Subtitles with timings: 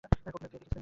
[0.03, 0.79] কখনো গেয়ে দেখেছিলে?